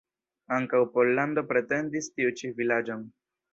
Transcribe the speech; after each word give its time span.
Ankaŭ 0.55 0.79
Pollando 0.95 1.45
pretendis 1.53 2.09
tiu 2.17 2.35
ĉi 2.41 2.53
vilaĝon. 2.63 3.07